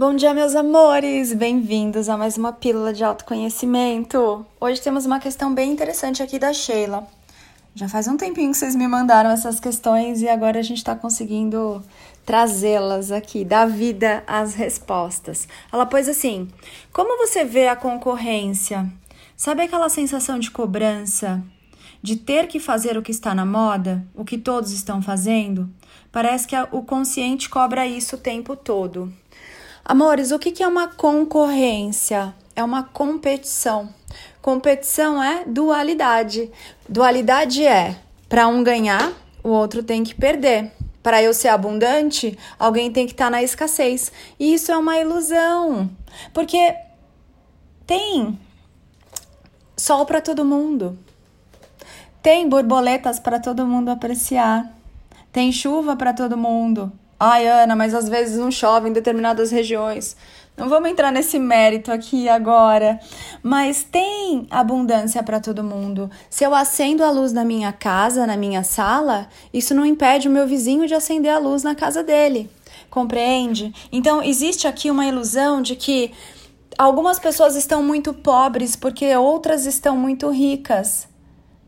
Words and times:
Bom 0.00 0.16
dia, 0.16 0.32
meus 0.32 0.54
amores! 0.54 1.34
Bem-vindos 1.34 2.08
a 2.08 2.16
mais 2.16 2.38
uma 2.38 2.54
pílula 2.54 2.90
de 2.90 3.04
autoconhecimento. 3.04 4.46
Hoje 4.58 4.80
temos 4.80 5.04
uma 5.04 5.20
questão 5.20 5.52
bem 5.52 5.70
interessante 5.70 6.22
aqui 6.22 6.38
da 6.38 6.54
Sheila. 6.54 7.06
Já 7.74 7.86
faz 7.86 8.08
um 8.08 8.16
tempinho 8.16 8.50
que 8.50 8.56
vocês 8.56 8.74
me 8.74 8.88
mandaram 8.88 9.28
essas 9.28 9.60
questões 9.60 10.22
e 10.22 10.28
agora 10.30 10.58
a 10.58 10.62
gente 10.62 10.78
está 10.78 10.96
conseguindo 10.96 11.84
trazê-las 12.24 13.12
aqui, 13.12 13.44
dar 13.44 13.68
vida 13.68 14.24
às 14.26 14.54
respostas. 14.54 15.46
Ela 15.70 15.84
pôs 15.84 16.08
assim: 16.08 16.48
Como 16.94 17.18
você 17.18 17.44
vê 17.44 17.68
a 17.68 17.76
concorrência? 17.76 18.90
Sabe 19.36 19.64
aquela 19.64 19.90
sensação 19.90 20.38
de 20.38 20.50
cobrança? 20.50 21.42
De 22.00 22.16
ter 22.16 22.46
que 22.46 22.58
fazer 22.58 22.96
o 22.96 23.02
que 23.02 23.10
está 23.10 23.34
na 23.34 23.44
moda, 23.44 24.02
o 24.14 24.24
que 24.24 24.38
todos 24.38 24.72
estão 24.72 25.02
fazendo? 25.02 25.68
Parece 26.10 26.48
que 26.48 26.56
o 26.72 26.82
consciente 26.84 27.50
cobra 27.50 27.86
isso 27.86 28.16
o 28.16 28.18
tempo 28.18 28.56
todo. 28.56 29.12
Amores, 29.84 30.30
o 30.30 30.38
que 30.38 30.62
é 30.62 30.68
uma 30.68 30.88
concorrência? 30.88 32.34
É 32.54 32.62
uma 32.62 32.82
competição. 32.82 33.88
Competição 34.42 35.22
é 35.22 35.44
dualidade. 35.44 36.50
Dualidade 36.88 37.64
é 37.64 37.96
para 38.28 38.46
um 38.46 38.62
ganhar, 38.62 39.12
o 39.42 39.48
outro 39.48 39.82
tem 39.82 40.04
que 40.04 40.14
perder. 40.14 40.72
Para 41.02 41.22
eu 41.22 41.32
ser 41.32 41.48
abundante, 41.48 42.38
alguém 42.58 42.92
tem 42.92 43.06
que 43.06 43.12
estar 43.12 43.26
tá 43.26 43.30
na 43.30 43.42
escassez. 43.42 44.12
E 44.38 44.54
isso 44.54 44.70
é 44.70 44.76
uma 44.76 44.98
ilusão. 44.98 45.90
Porque 46.32 46.74
tem 47.86 48.38
sol 49.76 50.04
para 50.04 50.20
todo 50.20 50.44
mundo. 50.44 50.98
Tem 52.22 52.48
borboletas 52.48 53.18
para 53.18 53.40
todo 53.40 53.66
mundo 53.66 53.88
apreciar. 53.88 54.70
Tem 55.32 55.50
chuva 55.50 55.96
para 55.96 56.12
todo 56.12 56.36
mundo. 56.36 56.92
Ai, 57.22 57.46
Ana, 57.46 57.76
mas 57.76 57.94
às 57.94 58.08
vezes 58.08 58.38
não 58.38 58.50
chove 58.50 58.88
em 58.88 58.94
determinadas 58.94 59.50
regiões. 59.50 60.16
Não 60.56 60.70
vamos 60.70 60.88
entrar 60.88 61.12
nesse 61.12 61.38
mérito 61.38 61.92
aqui 61.92 62.30
agora, 62.30 62.98
mas 63.42 63.82
tem 63.82 64.46
abundância 64.50 65.22
para 65.22 65.38
todo 65.38 65.62
mundo. 65.62 66.10
Se 66.30 66.44
eu 66.44 66.54
acendo 66.54 67.04
a 67.04 67.10
luz 67.10 67.30
na 67.30 67.44
minha 67.44 67.74
casa, 67.74 68.26
na 68.26 68.38
minha 68.38 68.64
sala, 68.64 69.28
isso 69.52 69.74
não 69.74 69.84
impede 69.84 70.28
o 70.28 70.30
meu 70.30 70.46
vizinho 70.46 70.86
de 70.86 70.94
acender 70.94 71.30
a 71.30 71.38
luz 71.38 71.62
na 71.62 71.74
casa 71.74 72.02
dele. 72.02 72.50
Compreende? 72.88 73.70
Então, 73.92 74.22
existe 74.22 74.66
aqui 74.66 74.90
uma 74.90 75.04
ilusão 75.04 75.60
de 75.60 75.76
que 75.76 76.12
algumas 76.78 77.18
pessoas 77.18 77.54
estão 77.54 77.82
muito 77.82 78.14
pobres 78.14 78.76
porque 78.76 79.14
outras 79.14 79.66
estão 79.66 79.94
muito 79.94 80.30
ricas. 80.30 81.09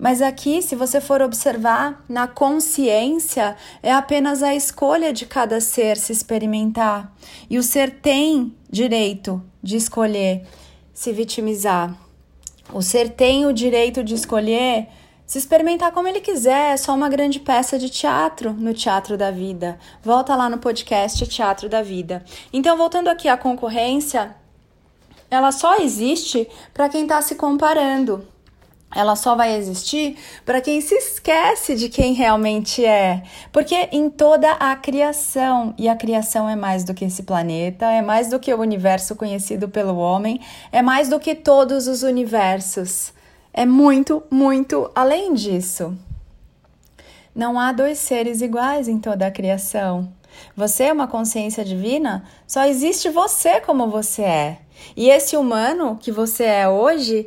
Mas 0.02 0.20
aqui, 0.20 0.60
se 0.60 0.74
você 0.74 1.00
for 1.00 1.22
observar, 1.22 2.04
na 2.08 2.26
consciência 2.26 3.56
é 3.80 3.92
apenas 3.92 4.42
a 4.42 4.52
escolha 4.52 5.12
de 5.12 5.24
cada 5.26 5.60
ser 5.60 5.96
se 5.96 6.10
experimentar. 6.10 7.14
E 7.48 7.56
o 7.56 7.62
ser 7.62 8.00
tem 8.00 8.52
direito 8.68 9.40
de 9.62 9.76
escolher 9.76 10.44
se 10.92 11.12
vitimizar. 11.12 11.96
O 12.72 12.82
ser 12.82 13.10
tem 13.10 13.46
o 13.46 13.52
direito 13.52 14.02
de 14.02 14.16
escolher 14.16 14.88
se 15.24 15.38
experimentar 15.38 15.92
como 15.92 16.08
ele 16.08 16.20
quiser, 16.20 16.72
é 16.72 16.76
só 16.76 16.92
uma 16.96 17.08
grande 17.08 17.38
peça 17.38 17.78
de 17.78 17.88
teatro 17.88 18.52
no 18.52 18.74
teatro 18.74 19.16
da 19.16 19.30
vida. 19.30 19.78
Volta 20.02 20.34
lá 20.34 20.50
no 20.50 20.58
podcast 20.58 21.24
Teatro 21.28 21.68
da 21.68 21.80
Vida. 21.80 22.24
Então, 22.52 22.76
voltando 22.76 23.06
aqui 23.06 23.28
à 23.28 23.36
concorrência, 23.36 24.34
ela 25.30 25.52
só 25.52 25.76
existe 25.76 26.48
para 26.74 26.88
quem 26.88 27.04
está 27.04 27.22
se 27.22 27.36
comparando 27.36 28.31
ela 28.94 29.16
só 29.16 29.34
vai 29.34 29.56
existir 29.56 30.16
para 30.44 30.60
quem 30.60 30.80
se 30.80 30.94
esquece 30.94 31.74
de 31.74 31.88
quem 31.88 32.12
realmente 32.12 32.84
é. 32.84 33.22
Porque 33.50 33.88
em 33.92 34.10
toda 34.10 34.52
a 34.52 34.76
criação, 34.76 35.74
e 35.78 35.88
a 35.88 35.96
criação 35.96 36.48
é 36.48 36.56
mais 36.56 36.84
do 36.84 36.94
que 36.94 37.04
esse 37.04 37.22
planeta, 37.22 37.86
é 37.86 38.02
mais 38.02 38.28
do 38.28 38.38
que 38.38 38.52
o 38.52 38.60
universo 38.60 39.16
conhecido 39.16 39.68
pelo 39.68 39.96
homem, 39.96 40.40
é 40.70 40.82
mais 40.82 41.08
do 41.08 41.18
que 41.18 41.34
todos 41.34 41.86
os 41.86 42.02
universos. 42.02 43.12
É 43.52 43.66
muito, 43.66 44.22
muito 44.30 44.90
além 44.94 45.34
disso. 45.34 45.96
Não 47.34 47.58
há 47.58 47.72
dois 47.72 47.98
seres 47.98 48.42
iguais 48.42 48.88
em 48.88 48.98
toda 48.98 49.26
a 49.26 49.30
criação. 49.30 50.12
Você 50.56 50.84
é 50.84 50.92
uma 50.92 51.06
consciência 51.06 51.64
divina, 51.64 52.24
só 52.46 52.64
existe 52.64 53.08
você 53.08 53.60
como 53.60 53.88
você 53.88 54.22
é. 54.22 54.58
E 54.96 55.08
esse 55.08 55.36
humano 55.36 55.98
que 56.00 56.10
você 56.10 56.44
é 56.44 56.68
hoje 56.68 57.26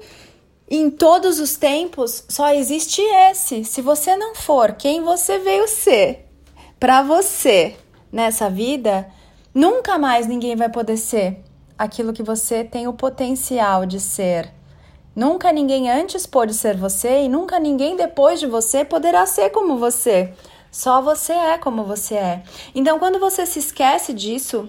em 0.70 0.90
todos 0.90 1.40
os 1.40 1.56
tempos 1.56 2.24
só 2.28 2.54
existe 2.54 3.02
esse. 3.02 3.64
Se 3.64 3.82
você 3.82 4.16
não 4.16 4.34
for 4.34 4.74
quem 4.74 5.02
você 5.02 5.38
veio 5.38 5.68
ser 5.68 6.26
para 6.80 7.04
você 7.04 7.76
nessa 8.12 8.50
vida, 8.50 9.08
nunca 9.54 9.98
mais 9.98 10.28
ninguém 10.28 10.56
vai 10.56 10.70
poder 10.70 10.98
ser 10.98 11.44
aquilo 11.78 12.14
que 12.14 12.24
você 12.24 12.64
tem 12.64 12.88
o 12.88 12.94
potencial 12.94 13.86
de 13.86 14.00
ser. 14.00 14.52
Nunca 15.16 15.52
ninguém 15.52 15.90
antes 15.90 16.26
pôde 16.26 16.54
ser 16.54 16.76
você 16.76 17.24
e 17.24 17.30
nunca 17.30 17.60
ninguém 17.60 17.96
depois 17.96 18.40
de 18.40 18.48
você 18.48 18.84
poderá 18.84 19.26
ser 19.26 19.50
como 19.52 19.78
você. 19.78 20.34
Só 20.72 21.02
você 21.02 21.32
é 21.32 21.58
como 21.58 21.86
você 21.86 22.16
é. 22.16 22.44
Então, 22.74 23.00
quando 23.00 23.18
você 23.18 23.46
se 23.46 23.60
esquece 23.60 24.14
disso, 24.14 24.68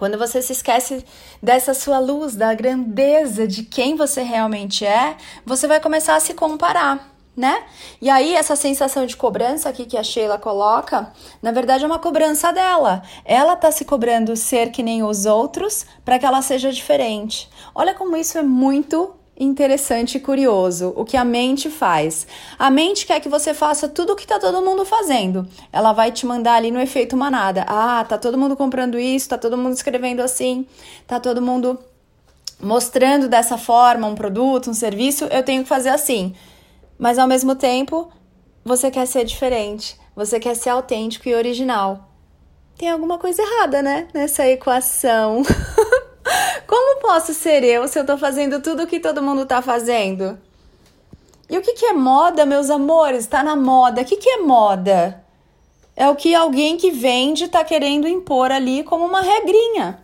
quando 0.00 0.16
você 0.16 0.40
se 0.40 0.54
esquece 0.54 1.04
dessa 1.42 1.74
sua 1.74 1.98
luz, 1.98 2.34
da 2.34 2.54
grandeza 2.54 3.46
de 3.46 3.62
quem 3.62 3.96
você 3.96 4.22
realmente 4.22 4.82
é, 4.82 5.14
você 5.44 5.68
vai 5.68 5.78
começar 5.78 6.16
a 6.16 6.20
se 6.20 6.32
comparar, 6.32 7.12
né? 7.36 7.64
E 8.00 8.08
aí, 8.08 8.34
essa 8.34 8.56
sensação 8.56 9.04
de 9.04 9.14
cobrança 9.14 9.68
aqui 9.68 9.84
que 9.84 9.98
a 9.98 10.02
Sheila 10.02 10.38
coloca, 10.38 11.12
na 11.42 11.52
verdade 11.52 11.84
é 11.84 11.86
uma 11.86 11.98
cobrança 11.98 12.50
dela. 12.50 13.02
Ela 13.26 13.56
tá 13.56 13.70
se 13.70 13.84
cobrando 13.84 14.34
ser 14.36 14.70
que 14.70 14.82
nem 14.82 15.02
os 15.02 15.26
outros 15.26 15.84
para 16.02 16.18
que 16.18 16.24
ela 16.24 16.40
seja 16.40 16.72
diferente. 16.72 17.50
Olha 17.74 17.92
como 17.92 18.16
isso 18.16 18.38
é 18.38 18.42
muito 18.42 19.14
interessante 19.40 20.18
e 20.18 20.20
curioso. 20.20 20.92
O 20.94 21.04
que 21.04 21.16
a 21.16 21.24
mente 21.24 21.70
faz? 21.70 22.26
A 22.58 22.70
mente 22.70 23.06
quer 23.06 23.20
que 23.20 23.28
você 23.28 23.54
faça 23.54 23.88
tudo 23.88 24.12
o 24.12 24.16
que 24.16 24.26
tá 24.26 24.38
todo 24.38 24.60
mundo 24.60 24.84
fazendo. 24.84 25.48
Ela 25.72 25.94
vai 25.94 26.12
te 26.12 26.26
mandar 26.26 26.56
ali 26.56 26.70
no 26.70 26.80
efeito 26.80 27.16
manada. 27.16 27.64
Ah, 27.66 28.04
tá 28.06 28.18
todo 28.18 28.36
mundo 28.36 28.54
comprando 28.54 28.98
isso, 29.00 29.30
tá 29.30 29.38
todo 29.38 29.56
mundo 29.56 29.72
escrevendo 29.72 30.20
assim, 30.20 30.66
tá 31.06 31.18
todo 31.18 31.40
mundo 31.40 31.78
mostrando 32.62 33.28
dessa 33.28 33.56
forma 33.56 34.06
um 34.06 34.14
produto, 34.14 34.68
um 34.68 34.74
serviço, 34.74 35.24
eu 35.24 35.42
tenho 35.42 35.62
que 35.62 35.68
fazer 35.68 35.88
assim. 35.88 36.34
Mas 36.98 37.18
ao 37.18 37.26
mesmo 37.26 37.54
tempo, 37.54 38.12
você 38.62 38.90
quer 38.90 39.06
ser 39.06 39.24
diferente, 39.24 39.98
você 40.14 40.38
quer 40.38 40.54
ser 40.54 40.68
autêntico 40.68 41.26
e 41.26 41.34
original. 41.34 42.10
Tem 42.76 42.90
alguma 42.90 43.18
coisa 43.18 43.42
errada, 43.42 43.82
né? 43.82 44.08
Nessa 44.12 44.46
equação. 44.46 45.42
Como 46.70 47.00
posso 47.00 47.34
ser 47.34 47.64
eu 47.64 47.88
se 47.88 47.98
eu 47.98 48.06
tô 48.06 48.16
fazendo 48.16 48.62
tudo 48.62 48.84
o 48.84 48.86
que 48.86 49.00
todo 49.00 49.20
mundo 49.20 49.44
tá 49.44 49.60
fazendo? 49.60 50.38
E 51.48 51.58
o 51.58 51.60
que, 51.60 51.72
que 51.72 51.84
é 51.84 51.92
moda, 51.92 52.46
meus 52.46 52.70
amores? 52.70 53.26
Tá 53.26 53.42
na 53.42 53.56
moda. 53.56 54.02
O 54.02 54.04
que, 54.04 54.16
que 54.16 54.30
é 54.30 54.36
moda? 54.36 55.20
É 55.96 56.08
o 56.08 56.14
que 56.14 56.32
alguém 56.32 56.76
que 56.76 56.92
vende 56.92 57.48
tá 57.48 57.64
querendo 57.64 58.06
impor 58.06 58.52
ali 58.52 58.84
como 58.84 59.04
uma 59.04 59.20
regrinha. 59.20 59.98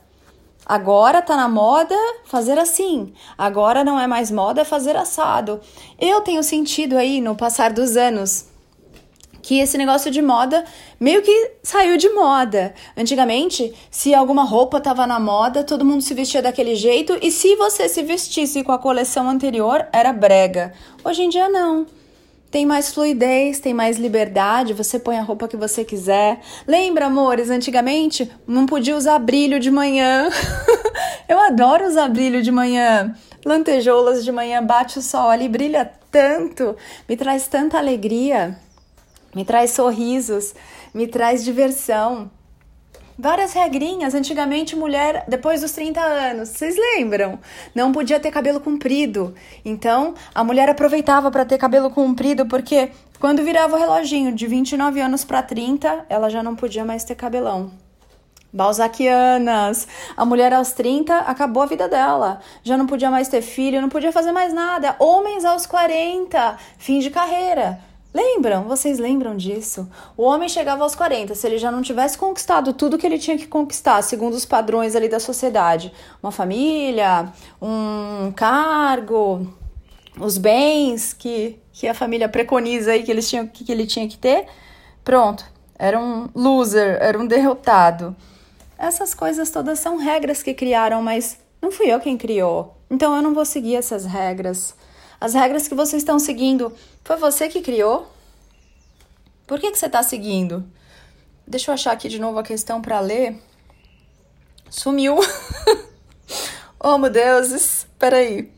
Agora 0.67 1.23
tá 1.23 1.37
na 1.37 1.49
moda 1.49 1.95
fazer 2.25 2.59
assim. 2.59 3.15
Agora 3.39 3.85
não 3.85 3.97
é 4.01 4.09
mais 4.09 4.33
moda 4.33 4.65
fazer 4.65 4.97
assado. 4.97 5.61
Eu 6.01 6.21
tenho 6.23 6.43
sentido 6.43 6.97
aí 6.97 7.21
no 7.21 7.37
passar 7.37 7.73
dos 7.73 7.97
anos 7.97 8.47
que 9.47 9.61
esse 9.61 9.79
negócio 9.79 10.11
de 10.11 10.21
moda 10.21 10.65
meio 10.99 11.23
que 11.23 11.53
saiu 11.63 11.97
de 11.97 12.09
moda. 12.09 12.75
Antigamente, 12.97 13.73
se 13.93 14.13
alguma 14.13 14.43
roupa 14.43 14.81
tava 14.81 15.07
na 15.07 15.21
moda, 15.21 15.63
todo 15.63 15.85
mundo 15.85 16.03
se 16.03 16.15
vestia 16.15 16.43
daquele 16.43 16.75
jeito 16.75 17.17
e 17.23 17.31
se 17.31 17.55
você 17.55 17.89
se 17.89 18.03
vestisse 18.03 18.65
com 18.65 18.73
a 18.73 18.79
coleção 18.79 19.31
anterior, 19.31 19.87
era 19.93 20.13
brega. 20.13 20.73
Hoje 21.05 21.23
em 21.23 21.29
dia 21.29 21.49
não. 21.49 21.87
Tem 22.51 22.67
mais 22.67 22.93
fluidez, 22.93 23.61
tem 23.61 23.73
mais 23.73 23.99
liberdade, 23.99 24.75
você 24.75 24.99
põe 24.99 25.17
a 25.17 25.23
roupa 25.23 25.47
que 25.47 25.57
você 25.57 25.85
quiser. 25.85 26.41
Lembra, 26.67 27.07
amores, 27.07 27.49
antigamente 27.49 28.29
não 28.49 28.67
podia 28.67 28.97
usar 28.97 29.17
brilho 29.21 29.61
de 29.61 29.71
manhã. 29.71 30.29
Eu 31.29 31.39
adoro 31.39 31.87
usar 31.87 32.09
brilho 32.09 32.43
de 32.43 32.51
manhã. 32.51 33.15
Lantejoulas 33.45 34.25
de 34.25 34.33
manhã, 34.33 34.61
bate 34.61 34.99
o 34.99 35.03
sol 35.03 35.29
ali, 35.29 35.49
brilha 35.49 35.89
tanto, 36.11 36.75
me 37.09 37.17
traz 37.17 37.47
tanta 37.47 37.79
alegria 37.79 38.59
me 39.37 39.45
traz 39.45 39.73
sorrisos, 39.73 40.55
me 40.95 41.07
traz 41.07 41.45
diversão. 41.45 42.31
Várias 43.19 43.53
regrinhas. 43.53 44.15
Antigamente, 44.15 44.75
mulher, 44.75 45.27
depois 45.29 45.61
dos 45.61 45.73
30 45.73 46.01
anos, 46.01 46.49
vocês 46.49 46.75
lembram? 46.75 47.39
Não 47.75 47.93
podia 47.93 48.19
ter 48.19 48.31
cabelo 48.31 48.61
comprido. 48.61 49.35
Então, 49.63 50.15
a 50.35 50.43
mulher 50.43 50.71
aproveitava 50.71 51.31
para 51.31 51.45
ter 51.45 51.59
cabelo 51.59 51.91
comprido, 51.91 52.47
porque 52.47 52.91
quando 53.21 53.45
virava 53.45 53.77
o 53.77 53.79
reloginho 53.79 54.33
de 54.33 54.47
29 54.47 55.03
anos 55.03 55.23
para 55.23 55.43
30, 55.43 56.07
ela 56.09 56.31
já 56.31 56.43
não 56.43 56.57
podia 56.57 56.87
mais 56.87 57.05
ter 57.05 57.15
cabelão. 57.15 57.73
Balzaquianas. 58.51 59.87
A 60.17 60.25
mulher 60.25 60.55
aos 60.55 60.73
30 60.73 61.15
acabou 61.15 61.63
a 61.63 61.67
vida 61.67 61.87
dela. 61.91 62.41
Já 62.63 62.79
não 62.79 62.87
podia 62.87 63.11
mais 63.11 63.29
ter 63.29 63.43
filho, 63.43 63.83
não 63.83 63.91
podia 63.91 64.13
fazer 64.13 64.33
mais 64.33 64.55
nada. 64.55 64.97
Homens 64.99 65.45
aos 65.45 65.67
40, 65.67 66.57
fim 66.79 67.01
de 67.01 67.11
carreira 67.11 67.79
Lembram? 68.17 68.63
Vocês 68.63 68.99
lembram 68.99 69.37
disso? 69.37 69.87
O 70.17 70.23
homem 70.23 70.49
chegava 70.49 70.83
aos 70.83 70.95
40, 70.95 71.35
se 71.35 71.47
ele 71.47 71.59
já 71.59 71.71
não 71.71 71.83
tivesse 71.83 72.17
conquistado 72.17 72.73
tudo 72.73 72.97
que 72.97 73.05
ele 73.05 73.19
tinha 73.19 73.37
que 73.37 73.47
conquistar, 73.47 74.01
segundo 74.01 74.33
os 74.33 74.47
padrões 74.47 74.97
ali 74.97 75.07
da 75.07 75.21
sociedade, 75.21 75.93
uma 76.23 76.33
família, 76.33 77.31
um 77.61 78.33
cargo, 78.35 79.47
os 80.19 80.39
bens 80.39 81.13
que, 81.13 81.61
que 81.71 81.87
a 81.87 81.93
família 81.93 82.27
preconiza 82.27 82.93
aí 82.93 83.03
que, 83.03 83.11
eles 83.11 83.29
tinham, 83.29 83.47
que 83.47 83.71
ele 83.71 83.87
tinha 83.87 84.09
que 84.09 84.17
ter, 84.17 84.47
pronto, 85.05 85.45
era 85.79 86.01
um 86.01 86.27
loser, 86.35 86.97
era 87.03 87.19
um 87.19 87.27
derrotado. 87.27 88.17
Essas 88.79 89.13
coisas 89.13 89.51
todas 89.51 89.79
são 89.79 89.99
regras 89.99 90.43
que 90.43 90.55
criaram, 90.55 91.03
mas 91.03 91.37
não 91.61 91.71
fui 91.71 91.93
eu 91.93 92.01
quem 92.01 92.17
criou. 92.17 92.79
Então 92.91 93.15
eu 93.15 93.21
não 93.21 93.35
vou 93.35 93.45
seguir 93.45 93.77
essas 93.77 94.07
regras. 94.07 94.75
As 95.21 95.35
regras 95.35 95.67
que 95.67 95.75
vocês 95.75 96.03
estão 96.03 96.19
seguindo, 96.19 96.73
foi 97.05 97.17
você 97.17 97.49
que 97.49 97.63
criou? 97.63 98.11
Por 99.47 99.61
que, 99.61 99.71
que 99.71 99.79
você 99.79 99.87
está 99.87 100.03
seguindo? 100.03 100.65
Deixa 101.47 101.71
eu 101.71 101.75
achar 101.75 101.93
aqui 101.93 102.09
de 102.09 102.19
novo 102.19 102.39
a 102.39 102.43
questão 102.43 102.83
para 102.83 102.99
ler. 103.01 103.41
Sumiu. 104.69 105.17
oh, 106.81 106.99
meu 106.99 107.11
Deus, 107.11 107.51
espera 107.53 108.17
aí. 108.17 108.51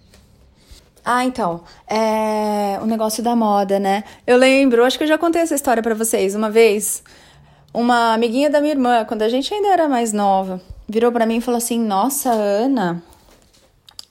Ah, 1.04 1.24
então, 1.24 1.62
é 1.86 2.78
o 2.82 2.86
negócio 2.86 3.22
da 3.22 3.36
moda, 3.36 3.78
né? 3.78 4.04
Eu 4.26 4.36
lembro, 4.36 4.84
acho 4.84 4.98
que 4.98 5.04
eu 5.04 5.08
já 5.08 5.16
contei 5.16 5.42
essa 5.42 5.54
história 5.54 5.82
para 5.82 5.94
vocês 5.94 6.34
uma 6.34 6.50
vez. 6.50 7.02
Uma 7.72 8.14
amiguinha 8.14 8.50
da 8.50 8.60
minha 8.60 8.72
irmã, 8.72 9.04
quando 9.04 9.22
a 9.22 9.28
gente 9.28 9.52
ainda 9.52 9.68
era 9.68 9.88
mais 9.88 10.12
nova, 10.12 10.60
virou 10.88 11.12
para 11.12 11.26
mim 11.26 11.36
e 11.36 11.40
falou 11.40 11.58
assim: 11.58 11.78
"Nossa, 11.78 12.30
Ana, 12.30 13.02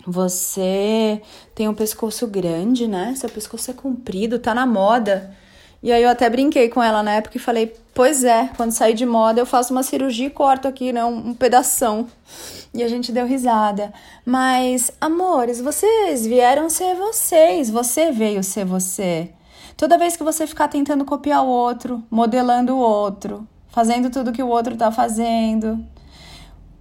você 0.09 1.21
tem 1.53 1.67
um 1.67 1.73
pescoço 1.73 2.25
grande, 2.25 2.87
né? 2.87 3.13
Seu 3.17 3.27
pescoço 3.27 3.69
é 3.69 3.73
comprido, 3.73 4.39
tá 4.39 4.55
na 4.55 4.65
moda. 4.65 5.35
E 5.83 5.91
aí 5.91 6.01
eu 6.01 6.09
até 6.09 6.29
brinquei 6.29 6.69
com 6.69 6.81
ela 6.81 7.03
na 7.03 7.11
época 7.11 7.35
e 7.35 7.41
falei: 7.41 7.75
Pois 7.93 8.23
é, 8.23 8.49
quando 8.55 8.71
sair 8.71 8.93
de 8.93 9.05
moda 9.05 9.41
eu 9.41 9.45
faço 9.45 9.73
uma 9.73 9.83
cirurgia 9.83 10.27
e 10.27 10.29
corto 10.29 10.65
aqui, 10.65 10.93
né? 10.93 11.03
Um, 11.03 11.31
um 11.31 11.33
pedação. 11.33 12.07
E 12.73 12.81
a 12.81 12.87
gente 12.87 13.11
deu 13.11 13.25
risada. 13.25 13.93
Mas, 14.25 14.91
amores, 15.01 15.59
vocês 15.59 16.25
vieram 16.25 16.69
ser 16.69 16.95
vocês. 16.95 17.69
Você 17.69 18.09
veio 18.09 18.41
ser 18.41 18.63
você. 18.63 19.31
Toda 19.75 19.97
vez 19.97 20.15
que 20.15 20.23
você 20.23 20.47
ficar 20.47 20.69
tentando 20.69 21.03
copiar 21.03 21.43
o 21.43 21.49
outro, 21.49 22.01
modelando 22.09 22.73
o 22.75 22.79
outro, 22.79 23.45
fazendo 23.67 24.09
tudo 24.09 24.31
que 24.31 24.41
o 24.41 24.47
outro 24.47 24.77
tá 24.77 24.89
fazendo, 24.89 25.85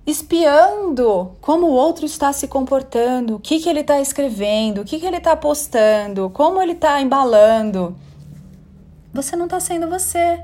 espiando 0.07 1.33
como 1.41 1.67
o 1.67 1.73
outro 1.73 2.07
está 2.07 2.33
se 2.33 2.47
comportando, 2.47 3.35
o 3.35 3.41
que, 3.41 3.59
que 3.59 3.69
ele 3.69 3.81
está 3.81 4.01
escrevendo, 4.01 4.83
o 4.83 4.85
que, 4.85 5.01
que 5.01 5.07
ele 5.07 5.17
está 5.17 5.35
postando, 5.35 6.31
como 6.31 6.63
ele 6.63 6.73
está 6.73 7.01
embalando. 7.01 7.97
Você 9.13 9.35
não 9.35 9.47
está 9.47 9.59
sendo 9.59 9.89
você. 9.89 10.41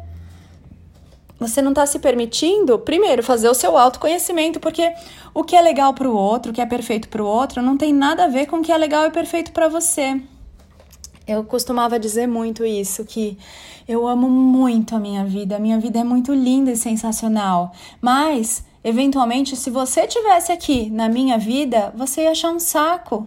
Você 1.39 1.61
não 1.61 1.71
está 1.71 1.87
se 1.87 1.99
permitindo, 1.99 2.79
primeiro, 2.79 3.23
fazer 3.23 3.49
o 3.49 3.55
seu 3.55 3.77
autoconhecimento, 3.77 4.61
porque 4.61 4.93
o 5.35 5.43
que 5.43 5.57
é 5.57 5.61
legal 5.61 5.93
para 5.93 6.09
o 6.09 6.17
outro, 6.17 6.51
o 6.51 6.55
que 6.55 6.61
é 6.61 6.67
perfeito 6.67 7.09
para 7.09 7.23
o 7.23 7.27
outro, 7.27 7.63
não 7.63 7.77
tem 7.77 7.93
nada 7.93 8.25
a 8.25 8.29
ver 8.29 8.47
com 8.47 8.59
o 8.59 8.63
que 8.63 8.71
é 8.71 8.77
legal 8.77 9.07
e 9.07 9.11
perfeito 9.11 9.53
para 9.53 9.69
você. 9.69 10.21
Eu 11.27 11.45
costumava 11.45 11.99
dizer 11.99 12.27
muito 12.27 12.65
isso, 12.65 13.05
que 13.05 13.39
eu 13.89 14.07
amo 14.07 14.29
muito 14.29 14.95
a 14.95 15.01
minha 15.01 15.25
vida, 15.25 15.57
a 15.57 15.59
minha 15.59 15.79
vida 15.79 15.99
é 15.99 16.05
muito 16.05 16.33
linda 16.33 16.71
e 16.71 16.77
sensacional, 16.77 17.73
mas 18.01 18.65
Eventualmente, 18.85 19.57
se 19.57 19.71
você 19.71 20.07
tivesse 20.07 20.51
aqui 20.51 20.91
na 20.91 21.09
minha 21.09 21.39
vida, 21.39 21.93
você 21.97 22.23
ia 22.23 22.33
achar 22.33 22.51
um 22.51 22.59
saco, 22.59 23.27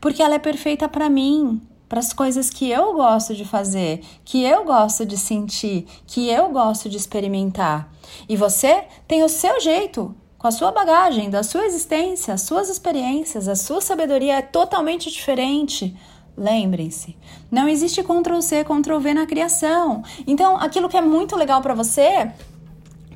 porque 0.00 0.22
ela 0.22 0.34
é 0.34 0.38
perfeita 0.38 0.88
para 0.88 1.08
mim, 1.08 1.62
para 1.88 2.00
as 2.00 2.12
coisas 2.12 2.50
que 2.50 2.70
eu 2.70 2.94
gosto 2.94 3.34
de 3.34 3.44
fazer, 3.44 4.00
que 4.24 4.42
eu 4.42 4.64
gosto 4.64 5.04
de 5.04 5.16
sentir, 5.16 5.86
que 6.06 6.28
eu 6.28 6.48
gosto 6.50 6.88
de 6.88 6.96
experimentar. 6.96 7.92
E 8.28 8.36
você 8.36 8.84
tem 9.06 9.22
o 9.22 9.28
seu 9.28 9.60
jeito, 9.60 10.14
com 10.38 10.46
a 10.46 10.50
sua 10.50 10.72
bagagem, 10.72 11.28
da 11.28 11.42
sua 11.42 11.66
existência, 11.66 12.32
as 12.32 12.42
suas 12.42 12.68
experiências, 12.68 13.46
a 13.46 13.54
sua 13.54 13.80
sabedoria 13.80 14.36
é 14.38 14.42
totalmente 14.42 15.10
diferente. 15.10 15.94
Lembrem-se, 16.36 17.16
não 17.50 17.68
existe 17.68 18.02
Ctrl 18.02 18.40
C, 18.40 18.64
Ctrl 18.64 18.98
V 18.98 19.12
na 19.12 19.26
criação. 19.26 20.02
Então, 20.26 20.56
aquilo 20.56 20.88
que 20.88 20.96
é 20.96 21.02
muito 21.02 21.36
legal 21.36 21.60
para 21.60 21.74
você 21.74 22.32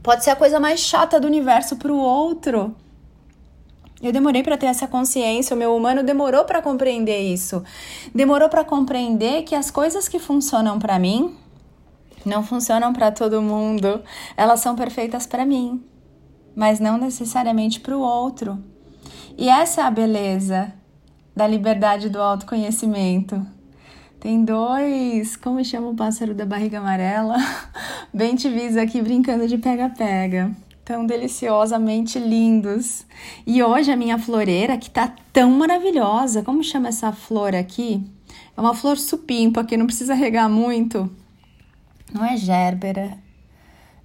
Pode 0.04 0.22
ser 0.22 0.30
a 0.30 0.36
coisa 0.36 0.60
mais 0.60 0.80
chata 0.80 1.18
do 1.18 1.26
universo 1.26 1.76
para 1.76 1.90
o 1.90 1.96
outro. 1.96 2.76
Eu 4.02 4.12
demorei 4.12 4.42
para 4.42 4.58
ter 4.58 4.66
essa 4.66 4.86
consciência, 4.86 5.56
o 5.56 5.58
meu 5.58 5.74
humano 5.74 6.02
demorou 6.02 6.44
para 6.44 6.60
compreender 6.60 7.22
isso. 7.22 7.64
Demorou 8.14 8.50
para 8.50 8.62
compreender 8.62 9.44
que 9.44 9.54
as 9.54 9.70
coisas 9.70 10.06
que 10.06 10.18
funcionam 10.18 10.78
para 10.78 10.98
mim 10.98 11.34
não 12.22 12.44
funcionam 12.44 12.92
para 12.92 13.10
todo 13.10 13.40
mundo. 13.40 14.02
Elas 14.36 14.60
são 14.60 14.76
perfeitas 14.76 15.26
para 15.26 15.46
mim, 15.46 15.82
mas 16.54 16.78
não 16.78 16.98
necessariamente 16.98 17.80
para 17.80 17.96
o 17.96 18.02
outro. 18.02 18.62
E 19.38 19.48
essa 19.48 19.80
é 19.80 19.84
a 19.84 19.90
beleza 19.90 20.70
da 21.34 21.46
liberdade 21.46 22.10
do 22.10 22.20
autoconhecimento. 22.20 23.40
Tem 24.24 24.42
dois, 24.42 25.36
como 25.36 25.62
chama 25.62 25.88
o 25.88 25.94
pássaro 25.94 26.32
da 26.32 26.46
barriga 26.46 26.78
amarela? 26.78 27.36
Bem 28.10 28.34
te 28.34 28.48
visa 28.48 28.80
aqui 28.80 29.02
brincando 29.02 29.46
de 29.46 29.58
pega-pega. 29.58 30.50
Tão 30.82 31.04
deliciosamente 31.04 32.18
lindos. 32.18 33.04
E 33.46 33.62
hoje 33.62 33.92
a 33.92 33.96
minha 33.98 34.18
floreira, 34.18 34.78
que 34.78 34.88
tá 34.88 35.12
tão 35.30 35.50
maravilhosa. 35.50 36.42
Como 36.42 36.64
chama 36.64 36.88
essa 36.88 37.12
flor 37.12 37.54
aqui? 37.54 38.02
É 38.56 38.60
uma 38.62 38.72
flor 38.72 38.96
supimpa 38.96 39.62
que 39.62 39.76
não 39.76 39.84
precisa 39.84 40.14
regar 40.14 40.48
muito. 40.48 41.12
Não 42.10 42.24
é 42.24 42.34
gerbera. 42.34 43.18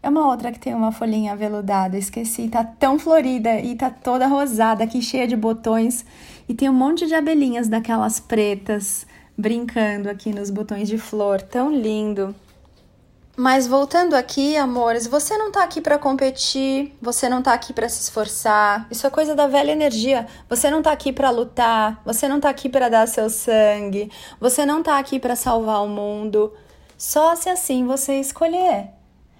É 0.03 0.09
uma 0.09 0.27
outra 0.27 0.51
que 0.51 0.59
tem 0.59 0.73
uma 0.73 0.91
folhinha 0.91 1.31
aveludada, 1.31 1.97
esqueci. 1.97 2.49
Tá 2.49 2.65
tão 2.65 2.99
florida 2.99 3.57
e 3.61 3.73
tá 3.73 3.89
toda 3.89 4.27
rosada 4.27 4.83
aqui, 4.83 5.01
cheia 5.01 5.25
de 5.25 5.37
botões. 5.37 6.05
E 6.49 6.53
tem 6.53 6.69
um 6.69 6.73
monte 6.73 7.07
de 7.07 7.15
abelhinhas 7.15 7.69
daquelas 7.69 8.19
pretas 8.19 9.07
brincando 9.39 10.09
aqui 10.09 10.33
nos 10.33 10.49
botões 10.49 10.89
de 10.89 10.97
flor, 10.97 11.41
tão 11.41 11.71
lindo. 11.73 12.35
Mas 13.37 13.65
voltando 13.65 14.15
aqui, 14.15 14.57
amores, 14.57 15.07
você 15.07 15.37
não 15.37 15.49
tá 15.49 15.63
aqui 15.63 15.79
para 15.79 15.97
competir, 15.97 16.93
você 17.01 17.29
não 17.29 17.41
tá 17.41 17.53
aqui 17.53 17.71
para 17.71 17.87
se 17.87 18.01
esforçar. 18.01 18.85
Isso 18.91 19.07
é 19.07 19.09
coisa 19.09 19.33
da 19.33 19.47
velha 19.47 19.71
energia. 19.71 20.27
Você 20.49 20.69
não 20.69 20.81
tá 20.81 20.91
aqui 20.91 21.13
para 21.13 21.29
lutar, 21.29 22.01
você 22.03 22.27
não 22.27 22.41
tá 22.41 22.49
aqui 22.49 22.67
para 22.67 22.89
dar 22.89 23.07
seu 23.07 23.29
sangue, 23.29 24.11
você 24.41 24.65
não 24.65 24.83
tá 24.83 24.99
aqui 24.99 25.17
para 25.17 25.37
salvar 25.37 25.85
o 25.85 25.87
mundo. 25.87 26.51
Só 26.97 27.33
se 27.33 27.49
assim 27.49 27.85
você 27.85 28.19
escolher. 28.19 28.98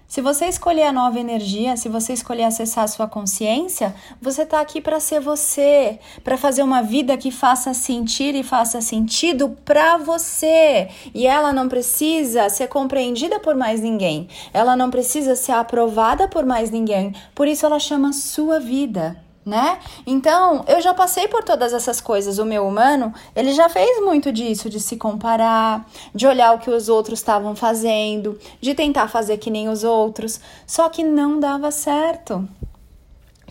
Se 0.09 0.21
você 0.21 0.47
escolher 0.47 0.85
a 0.85 0.91
nova 0.91 1.19
energia, 1.19 1.77
se 1.77 1.88
você 1.88 2.13
escolher 2.13 2.45
acessar 2.45 2.83
a 2.83 2.88
sua 2.88 3.07
consciência, 3.07 3.94
você 4.19 4.41
está 4.41 4.59
aqui 4.59 4.81
para 4.81 5.00
ser 5.00 5.19
você, 5.19 6.00
para 6.23 6.35
fazer 6.35 6.63
uma 6.63 6.81
vida 6.81 7.16
que 7.16 7.30
faça 7.30 7.75
sentir 7.75 8.33
e 8.33 8.42
faça 8.42 8.81
sentido 8.81 9.56
para 9.63 9.97
você. 9.97 10.89
E 11.13 11.28
ela 11.28 11.54
não 11.54 11.69
precisa 11.69 12.49
ser 12.49 12.69
compreendida 12.69 13.39
por 13.39 13.54
mais 13.54 13.81
ninguém. 13.81 14.28
Ela 14.51 14.75
não 14.75 14.89
precisa 14.89 15.35
ser 15.35 15.51
aprovada 15.51 16.28
por 16.28 16.44
mais 16.44 16.71
ninguém. 16.71 17.13
Por 17.35 17.47
isso 17.47 17.63
ela 17.63 17.78
chama 17.78 18.11
sua 18.11 18.59
vida 18.59 19.29
né? 19.46 19.80
Então, 20.06 20.64
eu 20.68 20.81
já 20.81 20.94
passei 20.94 21.28
por 21.28 21.44
todas 21.44 21.74
essas 21.74 22.00
coisas. 22.00 22.38
O 22.38 22.46
meu 22.46 22.68
humano, 22.68 23.14
ele 23.36 23.52
já 23.54 23.68
fez 23.69 24.04
muito 24.04 24.31
disso, 24.31 24.69
de 24.69 24.80
se 24.80 24.98
comparar, 24.98 25.88
de 26.14 26.28
olhar 26.28 26.54
o 26.54 26.60
que 26.60 26.69
os 26.69 26.90
outros 26.90 27.19
estavam 27.19 27.56
fazendo, 27.56 28.38
de 28.62 28.76
tentar 28.76 29.08
fazer 29.08 29.38
que 29.38 29.50
nem 29.50 29.69
os 29.69 29.84
outros, 29.84 30.40
só 30.68 30.90
que 30.90 31.04
não 31.04 31.40
dava 31.40 31.72
certo. 31.72 32.48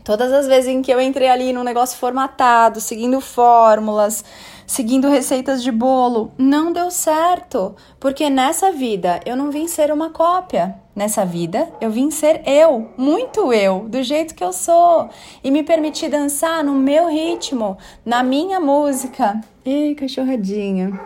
Todas 0.04 0.32
as 0.32 0.46
vezes 0.46 0.70
em 0.70 0.80
que 0.80 0.90
eu 0.90 1.00
entrei 1.00 1.28
ali 1.28 1.52
num 1.52 1.62
negócio 1.62 1.98
formatado, 1.98 2.80
seguindo 2.80 3.20
fórmulas, 3.20 4.24
seguindo 4.68 5.08
receitas 5.08 5.62
de 5.62 5.72
bolo, 5.72 6.30
não 6.36 6.70
deu 6.70 6.90
certo, 6.90 7.74
porque 7.98 8.28
nessa 8.28 8.70
vida 8.70 9.18
eu 9.24 9.34
não 9.34 9.50
vim 9.50 9.66
ser 9.66 9.90
uma 9.90 10.10
cópia. 10.10 10.76
Nessa 10.94 11.24
vida 11.24 11.72
eu 11.80 11.90
vim 11.90 12.10
ser 12.10 12.42
eu, 12.46 12.90
muito 12.96 13.50
eu, 13.50 13.86
do 13.88 14.02
jeito 14.02 14.34
que 14.34 14.44
eu 14.44 14.52
sou, 14.52 15.08
e 15.42 15.50
me 15.50 15.62
permitir 15.62 16.10
dançar 16.10 16.62
no 16.62 16.74
meu 16.74 17.08
ritmo, 17.08 17.78
na 18.04 18.22
minha 18.22 18.60
música. 18.60 19.40
Ei, 19.64 19.94
cachorradinha. 19.94 21.00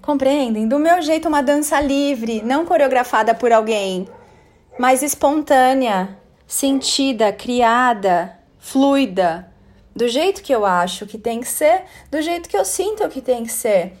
Compreendem? 0.00 0.66
Do 0.66 0.78
meu 0.78 1.02
jeito, 1.02 1.28
uma 1.28 1.42
dança 1.42 1.78
livre, 1.78 2.42
não 2.42 2.64
coreografada 2.64 3.34
por 3.34 3.52
alguém, 3.52 4.08
mas 4.78 5.02
espontânea, 5.02 6.16
sentida, 6.46 7.32
criada, 7.34 8.38
fluida, 8.58 9.52
do 9.94 10.08
jeito 10.08 10.42
que 10.42 10.54
eu 10.54 10.64
acho 10.64 11.06
que 11.06 11.18
tem 11.18 11.40
que 11.40 11.48
ser, 11.48 11.84
do 12.10 12.20
jeito 12.20 12.48
que 12.48 12.56
eu 12.56 12.64
sinto 12.64 13.08
que 13.08 13.20
tem 13.20 13.44
que 13.44 13.52
ser. 13.52 13.92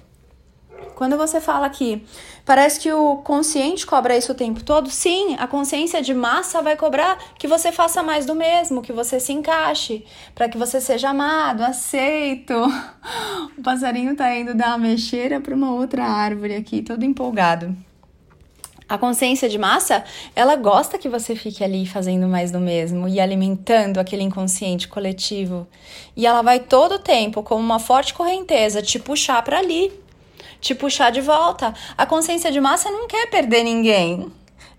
Quando 0.94 1.16
você 1.16 1.40
fala 1.40 1.68
que 1.68 2.04
parece 2.44 2.78
que 2.78 2.92
o 2.92 3.16
consciente 3.18 3.86
cobra 3.86 4.16
isso 4.16 4.32
o 4.32 4.34
tempo 4.34 4.62
todo, 4.62 4.90
sim, 4.90 5.34
a 5.38 5.46
consciência 5.46 6.00
de 6.00 6.14
massa 6.14 6.62
vai 6.62 6.76
cobrar 6.76 7.18
que 7.36 7.48
você 7.48 7.72
faça 7.72 8.02
mais 8.02 8.26
do 8.26 8.34
mesmo, 8.34 8.82
que 8.82 8.92
você 8.92 9.18
se 9.18 9.32
encaixe, 9.32 10.04
para 10.34 10.48
que 10.48 10.56
você 10.56 10.80
seja 10.80 11.10
amado, 11.10 11.62
aceito. 11.62 12.54
O 13.56 13.62
passarinho 13.62 14.16
tá 14.16 14.34
indo 14.34 14.54
dar 14.54 14.70
uma 14.70 14.78
mexeira 14.78 15.40
para 15.40 15.54
uma 15.54 15.72
outra 15.72 16.04
árvore 16.04 16.54
aqui, 16.54 16.82
todo 16.82 17.04
empolgado. 17.04 17.74
A 18.86 18.98
consciência 18.98 19.48
de 19.48 19.56
massa, 19.56 20.04
ela 20.36 20.56
gosta 20.56 20.98
que 20.98 21.08
você 21.08 21.34
fique 21.34 21.64
ali 21.64 21.86
fazendo 21.86 22.28
mais 22.28 22.50
do 22.50 22.60
mesmo 22.60 23.08
e 23.08 23.18
alimentando 23.18 23.98
aquele 23.98 24.22
inconsciente 24.22 24.88
coletivo. 24.88 25.66
E 26.14 26.26
ela 26.26 26.42
vai 26.42 26.60
todo 26.60 26.96
o 26.96 26.98
tempo, 26.98 27.42
como 27.42 27.62
uma 27.62 27.78
forte 27.78 28.12
correnteza, 28.12 28.82
te 28.82 28.98
puxar 28.98 29.42
para 29.42 29.58
ali, 29.58 29.90
te 30.60 30.74
puxar 30.74 31.10
de 31.10 31.22
volta. 31.22 31.72
A 31.96 32.04
consciência 32.04 32.52
de 32.52 32.60
massa 32.60 32.90
não 32.90 33.08
quer 33.08 33.30
perder 33.30 33.64
ninguém. 33.64 34.30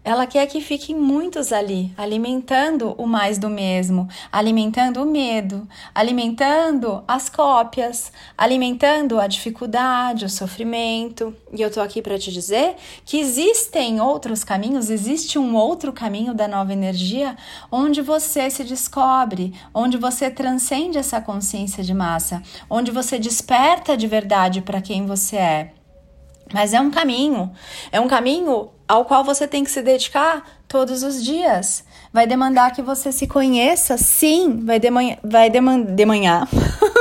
Ela 0.06 0.28
quer 0.28 0.46
que 0.46 0.62
fiquem 0.62 0.96
muitos 0.96 1.52
ali, 1.52 1.92
alimentando 1.98 2.94
o 2.96 3.08
mais 3.08 3.40
do 3.40 3.50
mesmo, 3.50 4.08
alimentando 4.32 5.02
o 5.02 5.06
medo, 5.06 5.68
alimentando 5.96 7.04
as 7.08 7.28
cópias, 7.28 8.12
alimentando 8.38 9.20
a 9.20 9.26
dificuldade, 9.26 10.26
o 10.26 10.30
sofrimento. 10.30 11.36
E 11.52 11.60
eu 11.60 11.72
tô 11.72 11.82
aqui 11.82 12.04
para 12.04 12.20
te 12.20 12.32
dizer 12.32 12.76
que 13.04 13.20
existem 13.20 14.00
outros 14.00 14.44
caminhos, 14.44 14.92
existe 14.92 15.40
um 15.40 15.56
outro 15.56 15.92
caminho 15.92 16.36
da 16.36 16.48
nova 16.48 16.72
energia 16.72 17.36
onde 17.72 18.00
você 18.04 18.48
se 18.52 18.64
descobre, 18.64 19.56
onde 19.74 19.98
você 19.98 20.30
transcende 20.30 21.00
essa 21.00 21.20
consciência 21.20 21.84
de 21.84 21.96
massa, 21.96 22.44
onde 22.70 22.92
você 22.92 23.18
desperta 23.18 23.98
de 23.98 24.06
verdade 24.06 24.62
para 24.62 24.84
quem 24.84 25.08
você 25.08 25.38
é. 25.38 25.75
Mas 26.54 26.74
é 26.74 26.80
um 26.80 26.92
caminho, 26.92 27.52
é 27.92 28.00
um 28.00 28.08
caminho 28.08 28.70
ao 28.88 29.06
qual 29.06 29.24
você 29.24 29.48
tem 29.48 29.64
que 29.64 29.72
se 29.72 29.82
dedicar 29.82 30.44
todos 30.68 31.04
os 31.04 31.24
dias. 31.24 31.84
Vai 32.14 32.28
demandar 32.28 32.72
que 32.72 32.82
você 32.82 33.12
se 33.12 33.28
conheça, 33.28 33.98
sim, 33.98 34.64
vai, 34.64 34.80
demanha, 34.80 35.18
vai 35.24 35.50
deman, 35.50 35.82
demanhar. 35.82 36.48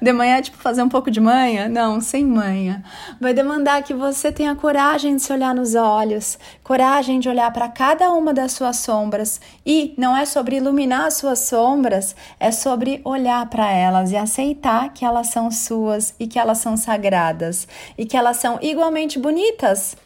De 0.00 0.12
manhã, 0.12 0.40
tipo, 0.40 0.56
fazer 0.56 0.82
um 0.82 0.88
pouco 0.88 1.10
de 1.10 1.20
manha? 1.20 1.68
Não, 1.68 2.00
sem 2.00 2.24
manha. 2.24 2.84
Vai 3.20 3.34
demandar 3.34 3.82
que 3.82 3.92
você 3.92 4.30
tenha 4.30 4.54
coragem 4.54 5.16
de 5.16 5.22
se 5.22 5.32
olhar 5.32 5.54
nos 5.54 5.74
olhos, 5.74 6.38
coragem 6.62 7.18
de 7.18 7.28
olhar 7.28 7.52
para 7.52 7.68
cada 7.68 8.10
uma 8.12 8.32
das 8.32 8.52
suas 8.52 8.76
sombras. 8.76 9.40
E 9.66 9.94
não 9.98 10.16
é 10.16 10.24
sobre 10.24 10.56
iluminar 10.56 11.06
as 11.06 11.14
suas 11.14 11.40
sombras, 11.40 12.14
é 12.38 12.52
sobre 12.52 13.00
olhar 13.04 13.44
para 13.50 13.70
elas 13.72 14.12
e 14.12 14.16
aceitar 14.16 14.92
que 14.92 15.04
elas 15.04 15.28
são 15.28 15.50
suas 15.50 16.14
e 16.18 16.26
que 16.26 16.38
elas 16.38 16.58
são 16.58 16.76
sagradas 16.76 17.66
e 17.96 18.06
que 18.06 18.16
elas 18.16 18.36
são 18.36 18.58
igualmente 18.62 19.18
bonitas, 19.18 19.96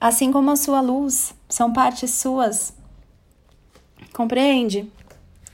assim 0.00 0.32
como 0.32 0.50
a 0.50 0.56
sua 0.56 0.80
luz, 0.80 1.34
são 1.48 1.72
partes 1.72 2.10
suas. 2.10 2.74
Compreende? 4.12 4.90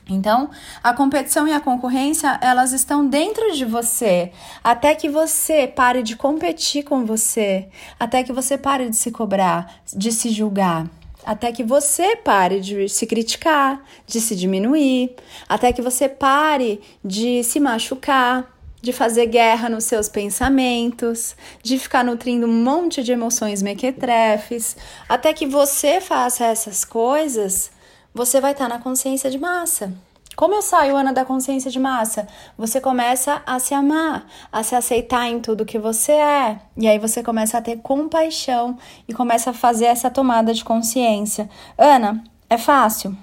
Então, 0.09 0.49
a 0.83 0.93
competição 0.93 1.47
e 1.47 1.53
a 1.53 1.61
concorrência, 1.61 2.37
elas 2.41 2.73
estão 2.73 3.07
dentro 3.07 3.53
de 3.53 3.63
você, 3.63 4.31
até 4.63 4.93
que 4.95 5.07
você 5.07 5.65
pare 5.65 6.03
de 6.03 6.15
competir 6.15 6.83
com 6.83 7.05
você, 7.05 7.69
até 7.97 8.21
que 8.21 8.33
você 8.33 8.57
pare 8.57 8.89
de 8.89 8.97
se 8.97 9.11
cobrar, 9.11 9.81
de 9.95 10.11
se 10.11 10.29
julgar, 10.29 10.87
até 11.25 11.53
que 11.53 11.63
você 11.63 12.17
pare 12.17 12.59
de 12.59 12.89
se 12.89 13.07
criticar, 13.07 13.81
de 14.05 14.19
se 14.19 14.35
diminuir, 14.35 15.15
até 15.47 15.71
que 15.71 15.81
você 15.81 16.09
pare 16.09 16.81
de 17.03 17.41
se 17.43 17.61
machucar, 17.61 18.51
de 18.81 18.91
fazer 18.91 19.27
guerra 19.27 19.69
nos 19.69 19.85
seus 19.85 20.09
pensamentos, 20.09 21.37
de 21.63 21.79
ficar 21.79 22.03
nutrindo 22.03 22.45
um 22.45 22.63
monte 22.63 23.01
de 23.01 23.13
emoções 23.13 23.61
mequetrefes, 23.61 24.75
até 25.07 25.31
que 25.31 25.45
você 25.45 26.01
faça 26.01 26.45
essas 26.45 26.83
coisas 26.83 27.71
você 28.13 28.39
vai 28.39 28.51
estar 28.51 28.69
tá 28.69 28.75
na 28.75 28.81
consciência 28.81 29.29
de 29.29 29.37
massa. 29.37 29.93
Como 30.35 30.55
eu 30.55 30.61
saio, 30.63 30.97
Ana, 30.97 31.13
da 31.13 31.23
consciência 31.23 31.69
de 31.69 31.79
massa? 31.79 32.27
Você 32.57 32.81
começa 32.81 33.43
a 33.45 33.59
se 33.59 33.73
amar, 33.73 34.25
a 34.51 34.63
se 34.63 34.75
aceitar 34.75 35.27
em 35.27 35.39
tudo 35.39 35.65
que 35.65 35.77
você 35.77 36.13
é. 36.13 36.59
E 36.75 36.87
aí 36.87 36.97
você 36.97 37.21
começa 37.21 37.57
a 37.57 37.61
ter 37.61 37.77
compaixão 37.77 38.77
e 39.07 39.13
começa 39.13 39.51
a 39.51 39.53
fazer 39.53 39.85
essa 39.85 40.09
tomada 40.09 40.51
de 40.53 40.63
consciência. 40.63 41.47
Ana, 41.77 42.23
é 42.49 42.57
fácil? 42.57 43.15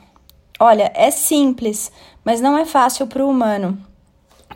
Olha, 0.58 0.92
é 0.94 1.10
simples, 1.10 1.90
mas 2.24 2.40
não 2.40 2.56
é 2.56 2.64
fácil 2.64 3.06
para 3.08 3.24
o 3.24 3.28
humano. 3.28 3.76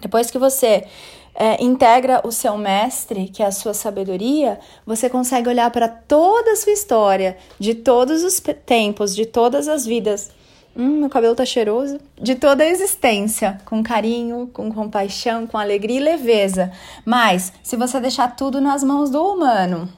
Depois 0.01 0.31
que 0.31 0.39
você 0.39 0.87
é, 1.35 1.63
integra 1.63 2.21
o 2.25 2.31
seu 2.31 2.57
mestre, 2.57 3.29
que 3.29 3.43
é 3.43 3.47
a 3.47 3.53
sua 3.53 3.75
sabedoria, 3.75 4.59
você 4.87 5.11
consegue 5.11 5.49
olhar 5.49 5.71
para 5.71 5.89
toda 5.89 6.53
a 6.53 6.57
sua 6.57 6.73
história, 6.73 7.37
de 7.59 7.75
todos 7.75 8.23
os 8.23 8.41
tempos, 8.65 9.15
de 9.15 9.27
todas 9.27 9.67
as 9.67 9.85
vidas. 9.85 10.31
Hum, 10.77 11.01
meu 11.01 11.09
cabelo 11.09 11.35
tá 11.35 11.45
cheiroso. 11.45 11.99
De 12.21 12.35
toda 12.35 12.65
a 12.65 12.69
existência, 12.69 13.59
com 13.65 13.83
carinho, 13.83 14.49
com 14.53 14.73
compaixão, 14.73 15.47
com 15.47 15.57
alegria 15.57 16.01
e 16.01 16.03
leveza. 16.03 16.73
Mas, 17.05 17.53
se 17.63 17.77
você 17.77 18.01
deixar 18.01 18.35
tudo 18.35 18.61
nas 18.61 18.83
mãos 18.83 19.11
do 19.11 19.25
humano, 19.25 19.89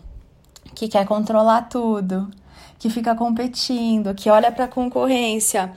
que 0.75 0.89
quer 0.89 1.07
controlar 1.07 1.63
tudo, 1.63 2.31
que 2.79 2.91
fica 2.91 3.15
competindo, 3.15 4.15
que 4.15 4.29
olha 4.29 4.53
para 4.53 4.67
a 4.67 4.69
concorrência 4.69 5.73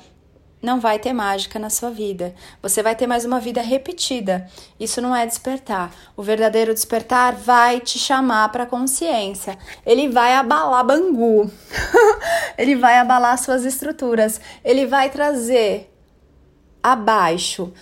não 0.61 0.79
vai 0.79 0.99
ter 0.99 1.13
mágica 1.13 1.57
na 1.57 1.69
sua 1.69 1.89
vida. 1.89 2.33
Você 2.61 2.83
vai 2.83 2.95
ter 2.95 3.07
mais 3.07 3.25
uma 3.25 3.39
vida 3.39 3.61
repetida. 3.61 4.47
Isso 4.79 5.01
não 5.01 5.15
é 5.15 5.25
despertar. 5.25 5.91
O 6.15 6.23
verdadeiro 6.23 6.73
despertar 6.73 7.35
vai 7.35 7.79
te 7.79 7.97
chamar 7.97 8.49
para 8.51 8.65
consciência. 8.65 9.57
Ele 9.85 10.09
vai 10.09 10.33
abalar 10.35 10.85
Bangu. 10.85 11.49
Ele 12.57 12.75
vai 12.75 12.97
abalar 12.97 13.37
suas 13.37 13.63
estruturas. 13.63 14.41
Ele 14.63 14.85
vai 14.85 15.09
trazer 15.09 15.93
abaixo 16.83 17.73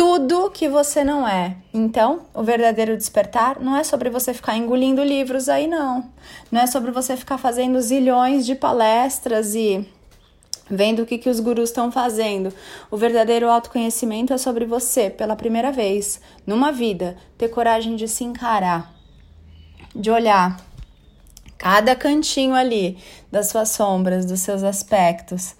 tudo 0.00 0.50
que 0.50 0.66
você 0.66 1.04
não 1.04 1.28
é. 1.28 1.56
Então, 1.74 2.22
o 2.32 2.42
verdadeiro 2.42 2.96
despertar 2.96 3.60
não 3.60 3.76
é 3.76 3.84
sobre 3.84 4.08
você 4.08 4.32
ficar 4.32 4.56
engolindo 4.56 5.04
livros 5.04 5.46
aí 5.46 5.66
não. 5.66 6.10
Não 6.50 6.62
é 6.62 6.66
sobre 6.66 6.90
você 6.90 7.18
ficar 7.18 7.36
fazendo 7.36 7.78
zilhões 7.82 8.46
de 8.46 8.54
palestras 8.54 9.54
e 9.54 9.86
vendo 10.70 11.02
o 11.02 11.06
que, 11.06 11.18
que 11.18 11.28
os 11.28 11.40
gurus 11.40 11.70
estão 11.70 11.90
fazendo. 11.90 12.52
O 12.90 12.96
verdadeiro 12.96 13.50
autoconhecimento 13.50 14.32
é 14.32 14.38
sobre 14.38 14.64
você, 14.64 15.10
pela 15.10 15.34
primeira 15.34 15.72
vez, 15.72 16.20
numa 16.46 16.70
vida, 16.70 17.16
ter 17.36 17.48
coragem 17.48 17.96
de 17.96 18.06
se 18.06 18.22
encarar, 18.22 18.94
de 19.94 20.10
olhar 20.10 20.64
cada 21.58 21.94
cantinho 21.94 22.54
ali 22.54 22.96
das 23.30 23.48
suas 23.48 23.70
sombras, 23.70 24.24
dos 24.24 24.40
seus 24.40 24.62
aspectos. 24.62 25.54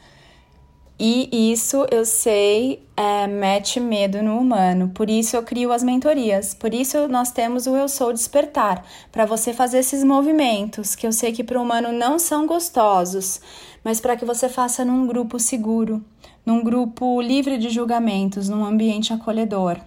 E 1.03 1.51
isso 1.51 1.87
eu 1.91 2.05
sei 2.05 2.87
é, 2.95 3.27
mete 3.27 3.81
medo 3.81 4.23
no 4.23 4.39
humano. 4.39 4.91
Por 4.95 5.09
isso 5.09 5.35
eu 5.35 5.43
crio 5.43 5.73
as 5.73 5.83
mentorias. 5.83 6.53
Por 6.53 6.75
isso 6.75 7.09
nós 7.09 7.33
temos 7.33 7.67
o 7.67 7.75
Eu 7.75 7.89
Sou 7.89 8.13
Despertar 8.13 8.85
para 9.11 9.25
você 9.25 9.55
fazer 9.55 9.79
esses 9.79 10.05
movimentos 10.05 10.95
que 10.95 11.07
eu 11.07 11.13
sei 11.13 11.33
que 11.33 11.43
para 11.43 11.59
o 11.59 11.63
humano 11.63 11.91
não 11.91 12.19
são 12.19 12.47
gostosos, 12.47 13.41
mas 13.83 13.99
para 13.99 14.15
que 14.15 14.27
você 14.27 14.47
faça 14.47 14.85
num 14.85 15.07
grupo 15.07 15.39
seguro, 15.39 16.05
num 16.45 16.63
grupo 16.63 17.19
livre 17.23 17.57
de 17.57 17.71
julgamentos, 17.71 18.51
num 18.51 18.63
ambiente 18.63 19.11
acolhedor. 19.11 19.79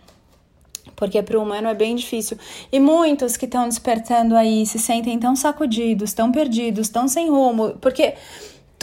Porque 0.95 1.21
para 1.21 1.37
o 1.37 1.43
humano 1.43 1.67
é 1.67 1.75
bem 1.75 1.95
difícil. 1.95 2.39
E 2.71 2.79
muitos 2.79 3.37
que 3.37 3.45
estão 3.45 3.69
despertando 3.69 4.35
aí 4.35 4.65
se 4.65 4.79
sentem 4.79 5.19
tão 5.19 5.35
sacudidos, 5.35 6.11
tão 6.11 6.31
perdidos, 6.31 6.89
tão 6.89 7.07
sem 7.07 7.29
rumo, 7.29 7.77
porque 7.79 8.15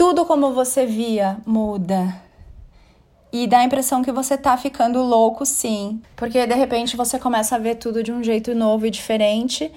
tudo 0.01 0.25
como 0.25 0.51
você 0.51 0.83
via 0.83 1.37
muda. 1.45 2.19
E 3.31 3.45
dá 3.45 3.59
a 3.59 3.63
impressão 3.63 4.01
que 4.01 4.11
você 4.11 4.35
tá 4.35 4.57
ficando 4.57 4.99
louco, 4.99 5.45
sim. 5.45 6.01
Porque 6.15 6.47
de 6.47 6.55
repente 6.55 6.97
você 6.97 7.19
começa 7.19 7.53
a 7.53 7.59
ver 7.59 7.75
tudo 7.75 8.01
de 8.01 8.11
um 8.11 8.23
jeito 8.23 8.55
novo 8.55 8.87
e 8.87 8.89
diferente 8.89 9.71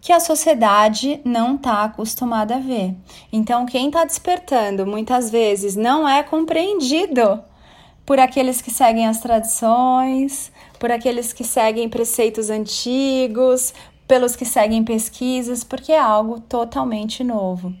que 0.00 0.14
a 0.14 0.18
sociedade 0.18 1.20
não 1.26 1.56
está 1.56 1.84
acostumada 1.84 2.56
a 2.56 2.58
ver. 2.58 2.94
Então, 3.30 3.66
quem 3.66 3.88
está 3.88 4.02
despertando 4.06 4.86
muitas 4.86 5.30
vezes 5.30 5.76
não 5.76 6.08
é 6.08 6.22
compreendido 6.22 7.44
por 8.06 8.18
aqueles 8.18 8.62
que 8.62 8.70
seguem 8.70 9.06
as 9.06 9.20
tradições, 9.20 10.50
por 10.80 10.90
aqueles 10.90 11.34
que 11.34 11.44
seguem 11.44 11.86
preceitos 11.86 12.48
antigos, 12.48 13.74
pelos 14.06 14.36
que 14.36 14.44
seguem 14.44 14.84
pesquisas, 14.84 15.64
porque 15.64 15.92
é 15.92 15.98
algo 15.98 16.40
totalmente 16.40 17.24
novo. 17.24 17.72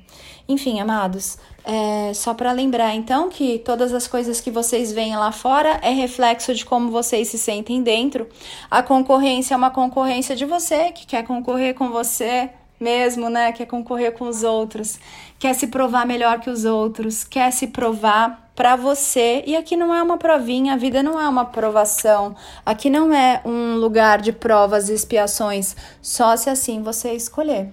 Enfim, 0.48 0.78
amados, 0.80 1.38
é, 1.64 2.14
só 2.14 2.32
para 2.32 2.52
lembrar 2.52 2.94
então 2.94 3.28
que 3.28 3.58
todas 3.58 3.92
as 3.92 4.06
coisas 4.06 4.40
que 4.40 4.50
vocês 4.50 4.92
veem 4.92 5.16
lá 5.16 5.32
fora 5.32 5.80
é 5.82 5.90
reflexo 5.90 6.54
de 6.54 6.64
como 6.64 6.90
vocês 6.90 7.28
se 7.28 7.38
sentem 7.38 7.82
dentro. 7.82 8.28
A 8.70 8.82
concorrência 8.82 9.54
é 9.54 9.56
uma 9.56 9.70
concorrência 9.70 10.36
de 10.36 10.44
você 10.44 10.92
que 10.92 11.04
quer 11.04 11.24
concorrer 11.24 11.74
com 11.74 11.90
você 11.90 12.50
mesmo, 12.78 13.28
né? 13.28 13.50
Quer 13.50 13.66
concorrer 13.66 14.12
com 14.12 14.28
os 14.28 14.44
outros, 14.44 15.00
quer 15.38 15.54
se 15.54 15.66
provar 15.66 16.06
melhor 16.06 16.38
que 16.38 16.50
os 16.50 16.64
outros, 16.64 17.24
quer 17.24 17.50
se 17.50 17.66
provar 17.68 18.45
para 18.56 18.74
você. 18.74 19.44
E 19.46 19.54
aqui 19.54 19.76
não 19.76 19.94
é 19.94 20.02
uma 20.02 20.16
provinha, 20.16 20.72
a 20.72 20.76
vida 20.76 21.02
não 21.02 21.20
é 21.20 21.28
uma 21.28 21.44
provação. 21.44 22.34
Aqui 22.64 22.88
não 22.88 23.14
é 23.14 23.42
um 23.44 23.76
lugar 23.76 24.20
de 24.20 24.32
provas 24.32 24.88
e 24.88 24.94
expiações, 24.94 25.76
só 26.00 26.34
se 26.36 26.48
assim 26.48 26.82
você 26.82 27.12
escolher. 27.12 27.70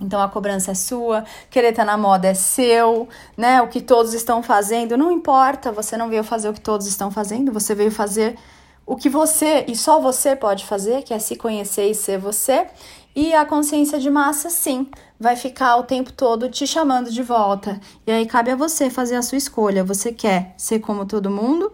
Então 0.00 0.22
a 0.22 0.28
cobrança 0.28 0.70
é 0.70 0.74
sua, 0.74 1.24
querer 1.50 1.70
estar 1.70 1.84
tá 1.84 1.90
na 1.90 1.98
moda 1.98 2.28
é 2.28 2.34
seu, 2.34 3.08
né? 3.36 3.60
O 3.60 3.66
que 3.66 3.80
todos 3.80 4.14
estão 4.14 4.42
fazendo, 4.42 4.96
não 4.96 5.10
importa, 5.10 5.72
você 5.72 5.96
não 5.96 6.08
veio 6.08 6.22
fazer 6.22 6.48
o 6.48 6.52
que 6.54 6.60
todos 6.60 6.86
estão 6.86 7.10
fazendo, 7.10 7.52
você 7.52 7.74
veio 7.74 7.90
fazer 7.90 8.38
o 8.86 8.96
que 8.96 9.10
você 9.10 9.64
e 9.66 9.74
só 9.74 10.00
você 10.00 10.36
pode 10.36 10.64
fazer, 10.64 11.02
que 11.02 11.12
é 11.12 11.18
se 11.18 11.34
conhecer 11.34 11.90
e 11.90 11.94
ser 11.94 12.16
você. 12.16 12.68
E 13.14 13.34
a 13.34 13.44
consciência 13.44 13.98
de 13.98 14.08
massa, 14.08 14.48
sim, 14.48 14.88
vai 15.18 15.36
ficar 15.36 15.76
o 15.76 15.82
tempo 15.82 16.12
todo 16.12 16.48
te 16.48 16.66
chamando 16.66 17.10
de 17.10 17.22
volta. 17.22 17.80
E 18.06 18.12
aí 18.12 18.26
cabe 18.26 18.50
a 18.50 18.56
você 18.56 18.88
fazer 18.88 19.16
a 19.16 19.22
sua 19.22 19.38
escolha. 19.38 19.82
Você 19.84 20.12
quer 20.12 20.54
ser 20.56 20.78
como 20.78 21.06
todo 21.06 21.30
mundo? 21.30 21.72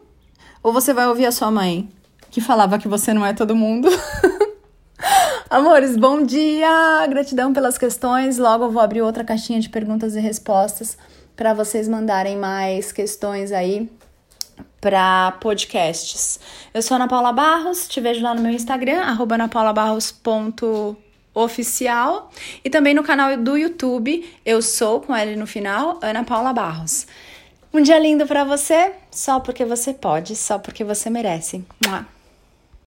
Ou 0.62 0.72
você 0.72 0.94
vai 0.94 1.06
ouvir 1.06 1.26
a 1.26 1.32
sua 1.32 1.50
mãe, 1.50 1.88
que 2.30 2.40
falava 2.40 2.78
que 2.78 2.88
você 2.88 3.12
não 3.12 3.24
é 3.24 3.34
todo 3.34 3.54
mundo? 3.54 3.88
Amores, 5.50 5.96
bom 5.96 6.22
dia! 6.22 7.06
Gratidão 7.08 7.52
pelas 7.52 7.76
questões. 7.76 8.38
Logo 8.38 8.64
eu 8.64 8.70
vou 8.70 8.82
abrir 8.82 9.02
outra 9.02 9.22
caixinha 9.22 9.60
de 9.60 9.68
perguntas 9.68 10.16
e 10.16 10.20
respostas 10.20 10.96
para 11.36 11.52
vocês 11.52 11.86
mandarem 11.86 12.36
mais 12.36 12.92
questões 12.92 13.52
aí 13.52 13.90
para 14.80 15.32
podcasts. 15.32 16.40
Eu 16.72 16.82
sou 16.82 16.94
Ana 16.96 17.08
Paula 17.08 17.32
Barros, 17.32 17.88
te 17.88 18.00
vejo 18.00 18.22
lá 18.22 18.34
no 18.34 18.42
meu 18.42 18.52
Instagram, 18.52 19.00
arroba 19.00 19.36
anapaulabarros.oficial 21.34 22.30
e 22.64 22.70
também 22.70 22.94
no 22.94 23.02
canal 23.02 23.36
do 23.36 23.56
YouTube, 23.56 24.24
eu 24.44 24.62
sou, 24.62 25.00
com 25.00 25.14
L 25.14 25.36
no 25.36 25.46
final, 25.46 25.98
Ana 26.00 26.24
Paula 26.24 26.52
Barros. 26.52 27.06
Um 27.72 27.82
dia 27.82 27.98
lindo 27.98 28.24
para 28.26 28.44
você, 28.44 28.92
só 29.10 29.40
porque 29.40 29.64
você 29.64 29.92
pode, 29.92 30.36
só 30.36 30.58
porque 30.58 30.84
você 30.84 31.10
merece. 31.10 31.64
Mua. 31.84 32.13